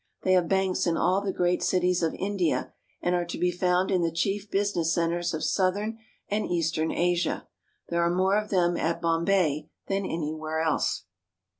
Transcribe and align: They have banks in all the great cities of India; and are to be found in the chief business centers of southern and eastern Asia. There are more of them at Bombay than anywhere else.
They 0.23 0.33
have 0.33 0.49
banks 0.49 0.87
in 0.87 0.97
all 0.97 1.21
the 1.21 1.31
great 1.31 1.61
cities 1.61 2.01
of 2.01 2.15
India; 2.15 2.73
and 3.03 3.13
are 3.13 3.25
to 3.25 3.37
be 3.37 3.51
found 3.51 3.91
in 3.91 4.01
the 4.01 4.11
chief 4.11 4.49
business 4.49 4.91
centers 4.91 5.31
of 5.31 5.43
southern 5.43 5.99
and 6.27 6.43
eastern 6.49 6.91
Asia. 6.91 7.47
There 7.89 8.01
are 8.01 8.09
more 8.09 8.35
of 8.35 8.49
them 8.49 8.77
at 8.77 8.99
Bombay 8.99 9.69
than 9.85 10.03
anywhere 10.05 10.59
else. 10.61 11.03